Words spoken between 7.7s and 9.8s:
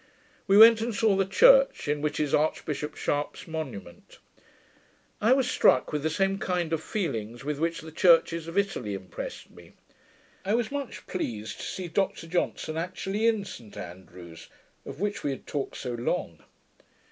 the churches of Italy impressed me.